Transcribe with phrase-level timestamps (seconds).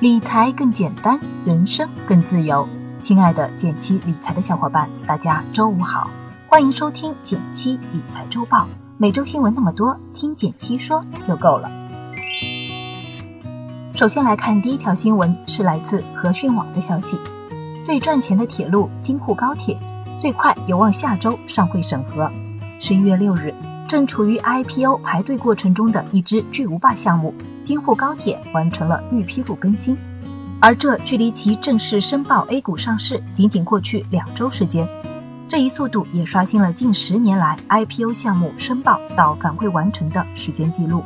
[0.00, 2.66] 理财更简单，人生更自由。
[3.02, 6.10] 亲爱的减七理财的小伙伴，大家周五好，
[6.48, 8.66] 欢迎收听减七理财周报。
[8.96, 11.70] 每周新闻那么多，听减七说就够了。
[13.94, 17.20] 首先来看第一条新闻，是来自和讯网的消息：
[17.84, 19.78] 最赚钱的铁路京沪高铁，
[20.18, 22.32] 最快有望下周上会审核。
[22.80, 23.54] 十一月六日。
[23.86, 29.96] 正处于 IPO 排队过程中的一支巨无霸项目——京沪高铁完成了预披露更新，
[30.60, 34.86] 而这距离其正式申报 A 股上市仅仅过去两周时间。
[35.48, 41.02] 这一速度也刷新了近十年来 IPO 项目申报到反馈完成的时间记录。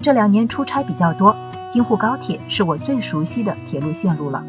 [0.00, 1.36] 这两年出差比较多，
[1.70, 4.42] 京沪高铁是我最熟悉的铁路线路了。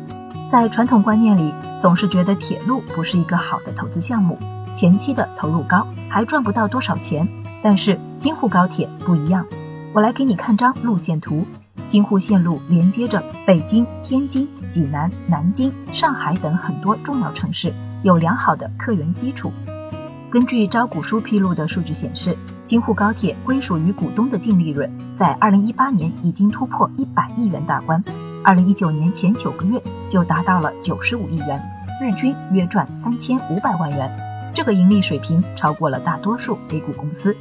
[0.50, 4.38] 在传统观念里，总是觉得铁路不是一个好的投资项目。
[4.76, 7.28] 前期的投入高，还赚不到多少钱。
[7.62, 9.46] 但是京沪高铁不一样，
[9.94, 11.46] 我来给你看张路线图。
[11.88, 19.52] 京沪线路连接着北京、天津、济南、南京、上海等很多重要城市，有良好的客源基础。
[20.32, 22.35] 根据招股书披露的数据显示，
[22.66, 28.04] 京沪高铁归属于股东的净利润在2018年已经突破100亿元大关
[28.46, 31.62] ，2019年前九个月就达到了95亿元，
[32.02, 34.10] 日均约赚3500万元。
[34.55, 37.35] 这个盈利水平超过了大多数 A 股公司，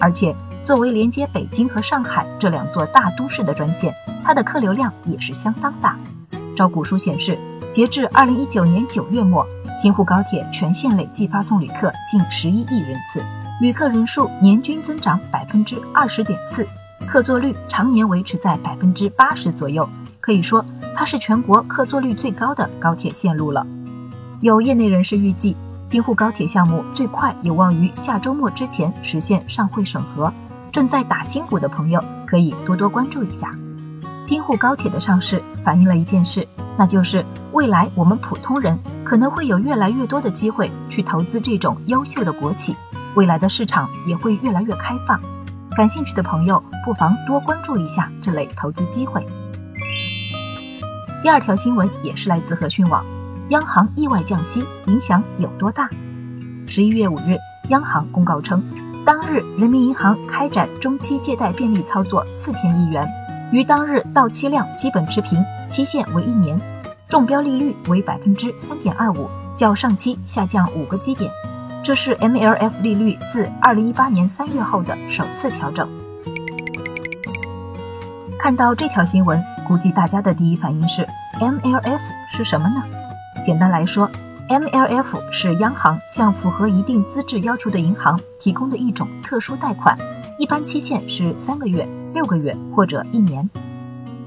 [0.00, 0.34] 而且
[0.64, 5.94] 作为连接北京和上海这两座大都市的专线，它的客流量也是相当大。
[6.56, 7.36] 招股书显示，
[7.70, 9.46] 截至二零一九年九月末，
[9.82, 13.22] 京沪高铁全线累计发送旅客近十一亿人次，
[13.60, 16.66] 旅客人数年均增长百分之二十点四，
[17.06, 19.86] 客座率常年维持在百分之八十左右，
[20.18, 20.64] 可以说
[20.96, 23.66] 它是全国客座率最高的高铁线路了。
[24.40, 25.54] 有业内人士预计。
[25.86, 30.32] 京沪高铁项目最快有望于下周末之前实现上会审核，
[30.74, 33.56] 正在打新股的朋友可以多多关注一下。
[34.24, 36.44] 京沪高铁的上市反映了一件事，
[36.76, 42.74] 那就是未来我们普通人可能会有越来越多的机会去投资这种优秀的国企，
[43.14, 45.20] 未来的市场也会越来越开放。
[45.76, 49.24] 感兴趣的朋友不妨多关注一下这类投资机会。
[51.22, 53.04] 第二条新闻也是来自和讯网。
[53.50, 55.88] 央行意外降息影响有多大？
[56.66, 57.36] 十一月五日，
[57.68, 58.60] 央行公告称，
[59.04, 63.06] 当日人民银行开展中期借贷便利操作四千亿元，
[63.52, 66.58] 与当日到期量基本持平，期限为一年，
[67.06, 71.30] 中标利率为百分之三点二五，较上期下降五个基点。
[71.82, 75.86] 这是 MLF 利率自二零一八年三月后的首次调整。
[78.38, 79.38] 看到这条新闻，
[79.68, 81.06] 估计大家的第一反应是
[81.40, 82.00] MLF
[82.30, 82.82] 是什么呢？
[83.44, 84.10] 简单来说
[84.48, 89.96] ，MLF 是央行向符合一定资质要求的银行提供的一种特殊贷款，
[90.38, 93.48] 一般期限是三个月、六个月或者一年。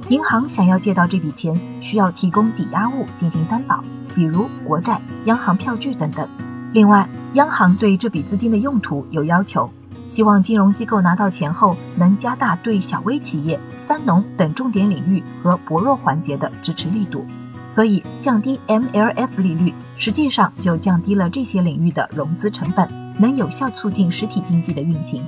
[0.09, 3.83] 银行想要借到这笔钱，需要提供抵押物进行担保，
[4.15, 6.27] 比如国债、央行票据等等。
[6.73, 9.69] 另外，央行对这笔资金的用途有要求，
[10.07, 17.25] 希望金融机构拿到钱后能加大对小微企业、三农等重点领域和薄弱环节的支持力度。
[17.67, 22.87] 所以，降低 MLF 利率，实际上就降低了这些领域的融资成本，
[23.19, 25.23] 能有效促进实体经济的运行。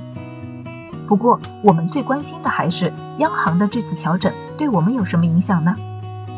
[1.07, 5.75] 不过，我们最关心的还是央行的这次调整对我们有什么影响呢？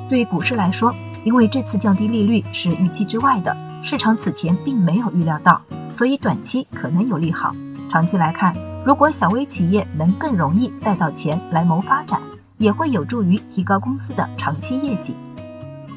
[0.09, 5.61] 对股市来说，因为这次降低利率是预期之外的，市场此前并没有预料到，
[5.95, 7.55] 所以短期可能有利好。
[7.89, 12.19] 长期来看，如果小微企业能更容易贷到钱来谋发展，
[12.57, 15.15] 也会有助于提高公司的长期业绩。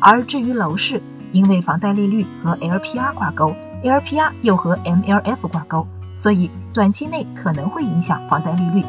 [0.06, 1.00] 而至于楼市，
[1.32, 8.84] 因为房贷利率和 LPR 挂钩，LPR 又和 MLF 挂钩，所以短期内可能会影响房贷利率。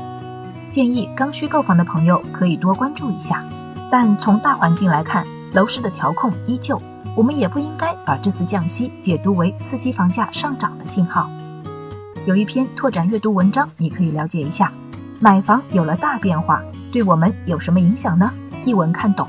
[0.69, 3.41] 建议刚需购房的朋友可以多关注一下。
[3.89, 6.77] 但从大环境来看，楼市的调控依旧，
[7.15, 11.29] 我们也不应该把这次降息解读为刺激房价上涨的信号。
[12.25, 14.69] 有一篇拓展阅读文章，你可以了解一下，
[15.21, 16.61] 买房有了大变化，
[16.91, 18.29] 对我们有什么影响呢？
[18.65, 19.25] 一文看懂。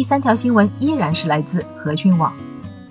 [0.00, 2.32] 第三条新闻依然是来自和讯网，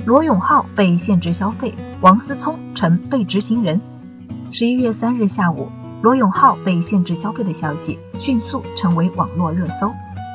[0.06, 3.82] 罗永浩被限制消费，王思聪成被执行人。
[4.52, 5.68] 十一月三日下午，
[6.04, 9.92] 罗永浩被限制消费的消息迅速成为网络热搜。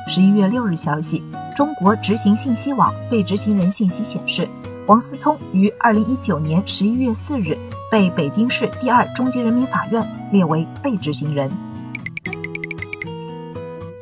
[0.09, 1.23] 十一月六日消息，
[1.55, 4.45] 中国执行信息网被执行人信息显示，
[4.85, 7.57] 王思聪于二零一九年十一月四日
[7.89, 11.49] 被北京市第二中级人民法院列为被执行人。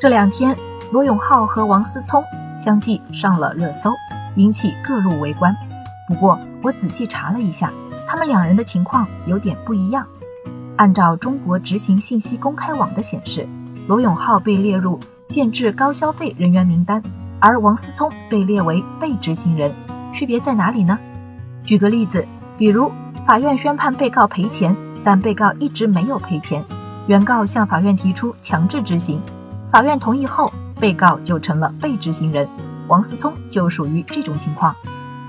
[0.01, 0.57] 这两天，
[0.91, 2.23] 罗永浩和王思聪。
[2.57, 3.91] 相继上了热搜，
[4.35, 5.55] 引起各路围观。
[6.07, 7.71] 不过我仔细查了一下，
[8.07, 10.05] 他们两人的情况有点不一样。
[10.75, 13.47] 按照中国执行信息公开网的显示，
[13.87, 17.01] 罗永浩被列入限制高消费人员名单，
[17.39, 19.71] 而王思聪被列为被执行人，
[20.11, 20.97] 区别在哪里呢？
[21.63, 22.25] 举个例子，
[22.57, 22.91] 比如
[23.25, 26.63] 法院宣判被告赔钱，但被告一直没有赔钱，
[27.07, 29.21] 原告向法院提出强制执行，
[29.71, 30.51] 法院同意后，
[30.83, 32.45] 被告就成了被执行人，
[32.89, 34.75] 王思聪就属于这种情况。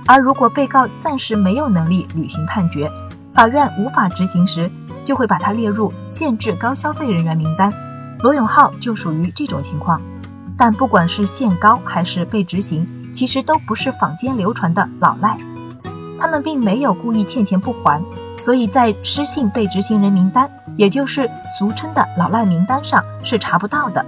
[0.04, 2.90] 而如果被告暂时没有能力履行判决，
[3.32, 4.68] 法院无法执行时，
[5.04, 7.72] 就会把他列入限制高消费人员名单。
[8.18, 10.02] 罗永浩就属于这种情况。
[10.58, 12.84] 但不管是限高还是被执行，
[13.14, 15.38] 其实都不是坊间流传的老赖，
[16.18, 18.02] 他们并没有故意欠钱不还，
[18.38, 24.04] 所以在失信被执行人名单，也就是俗称的老赖名单上是查不到的。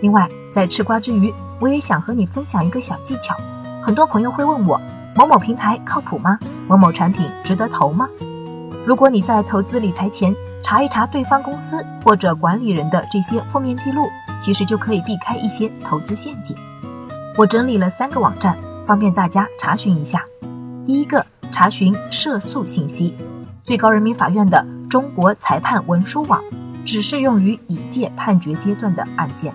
[0.00, 1.30] 另外，在吃瓜之余，
[1.60, 3.36] 我也想和你分享一个小技巧。
[3.82, 4.80] 很多朋友会问我。
[5.14, 6.38] 某某平台靠谱吗？
[6.66, 8.08] 某某产品值得投吗？
[8.86, 14.06] 如果你在投资理财前查一查对方公司或者管理人的这些负面记录，
[14.40, 16.56] 其实就可以避开一些投资陷阱。
[17.36, 18.56] 我整理了三个网站，
[18.86, 20.24] 方便大家查询一下。
[20.86, 23.14] 第一个，查询涉诉信息，
[23.62, 26.42] 最高人民法院的中国裁判文书网，
[26.86, 29.52] 只适用于已届判决阶段的案件。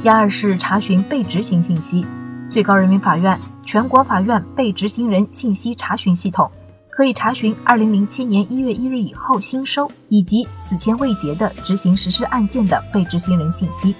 [0.00, 2.06] 第二是查询被执行信息，
[2.50, 3.38] 最高人民法院。
[3.66, 6.50] 全国法院被执行人信息查询系统
[6.88, 13.94] 可以查询二零零七年一月一日以后新收以及此前未结的执行实施案件的被执行人信息。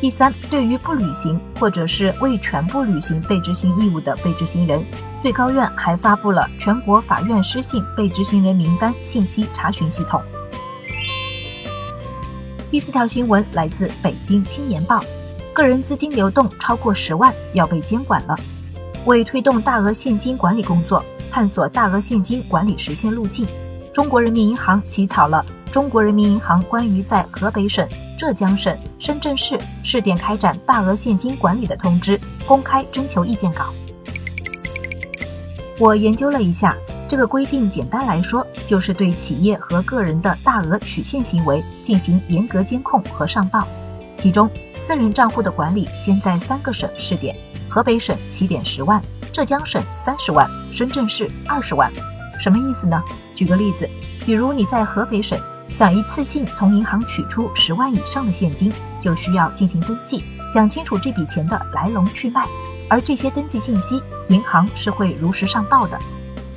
[0.00, 4.84] 第三，对于不履行或者是未全部履行被执行义务的被执行人，
[5.20, 10.22] 最高院还发布了全国法院失信被执行人名单信息查询系统。
[12.70, 15.02] 第四条新闻来自北京青年报，
[15.58, 18.36] 个人资金流动超过十万要被监管了。
[19.06, 23.44] 为推动大额现金管理工作，探索大额现金管理实现路径，
[23.92, 27.84] 中国人民银行起草了《中国人民银行关于在河北省、
[28.16, 32.16] 浙江省、深圳市试点开展大额现金管理的通知》
[32.46, 33.74] 公开征求意见稿。
[35.76, 36.76] 我研究了一下，
[37.08, 43.66] 这个规定简单来说，就是对企业和个人的大额取现行为进行严格监控和上报。
[44.18, 47.34] 其中，私人账户的管理先在三个省试点。
[47.68, 49.00] 河北省起点十万，
[49.32, 51.92] 浙江省三十万，深圳市二十万，
[52.40, 53.00] 什么意思呢？
[53.34, 53.88] 举个例子，
[54.26, 55.38] 比如你在河北省
[55.68, 62.44] 想一次性从银行取出十万以上的现金，就需要进行登记，讲清楚这笔钱的来龙去脉，
[62.88, 65.96] 而这些登记信息，银行是会如实上报的。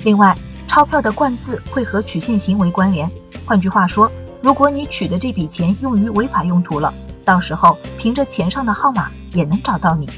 [0.03, 0.35] 另外，
[0.67, 3.11] 钞票的冠字会和取现行为关联，
[3.45, 4.09] 换句话说，
[4.41, 6.91] 如果你取的这笔钱用于违法用途了，
[7.25, 10.09] 到时候凭着钱上的号码也能找到你。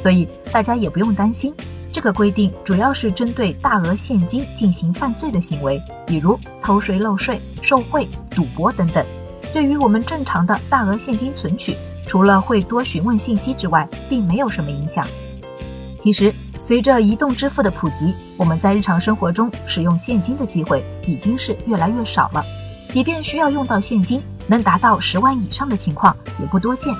[0.00, 1.52] 所以大家也不用担心，
[1.92, 9.04] 这个规定主要是针对大额现金进行犯罪的行为，比如偷税漏税、受贿、赌博等等。
[9.52, 11.74] 对于我们正常的大额现金存取，
[12.06, 15.06] 除了会多询问信息之外，并没有什么影响。
[15.98, 22.44] 其实，随着移动支付的普及，我们在日常生活中使用现金的机会已经是越来越少了。
[22.90, 26.92] 即便需要用到现金，能达到十万以上的情况也不多见。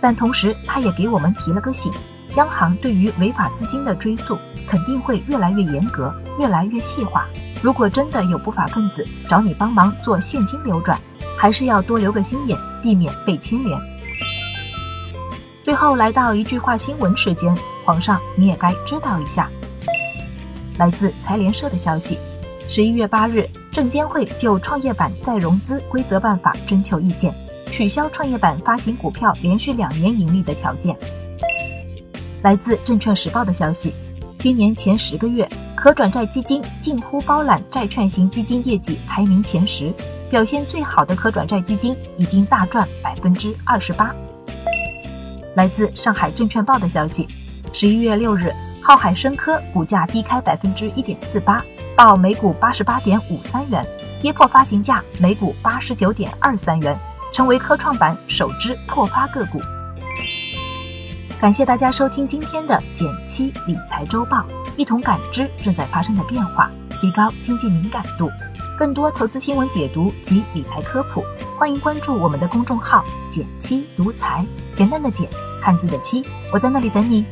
[0.00, 1.92] 但同时，他也给我们提了个醒。
[2.36, 4.38] 央行对于违法资金的追溯
[4.68, 7.26] 肯定会越来越严格，越来越细化。
[7.60, 10.98] 如果真的有不法分子找你帮忙做现金流转，
[11.36, 13.78] 还是要多留个心眼，避免被牵连。
[15.60, 17.52] 最后来到一句话新闻时间，
[17.84, 19.50] 皇上你也该知道一下。
[20.78, 22.16] 来自财联社的消息，
[22.70, 27.34] 十一月八日，证监会就创业板再融资规则办法征求意见，
[27.68, 30.96] 取消创业板发行股票连续两年盈利的条件。
[32.42, 33.92] 来自证券时报的消息，
[34.38, 39.92] 今年前十个月，可转债基金近乎包揽债券型基金业绩排名前十，
[40.30, 44.14] 表现最好的可转债基金已经大赚百分之二十八。
[45.56, 47.26] 来自上海证券报的消息，
[47.72, 51.64] 十一月六日，浩海生科股价低开百分之一点四八，
[52.02, 53.86] 报每股八十八点五三元，
[54.22, 56.98] 跌破发行价每股八十九点二三元，
[57.30, 59.60] 成为科创板首只破发个股。
[61.38, 64.46] 感谢大家收听今天的减七理财周报，
[64.78, 68.30] 一同感知正在发生的变化，提高经济敏感度。
[68.78, 71.22] 更多投资新闻解读及理财科普，
[71.58, 74.42] 欢迎关注我们的公众号“减七独财”，
[74.74, 75.28] 简单的减，
[75.60, 77.26] 汉字的七，我在那里等你。